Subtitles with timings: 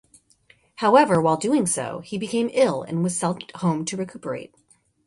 [0.77, 4.51] However, while doing so, he became ill and was sent home to recuperate.